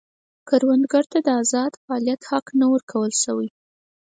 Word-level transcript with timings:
کروندګرو 0.47 1.09
ته 1.13 1.19
د 1.25 1.27
ازاد 1.41 1.71
فعالیت 1.83 2.21
حق 2.29 2.45
نه 2.59 2.65
و 2.67 2.71
ورکړل 2.73 3.11
شوی. 3.23 3.49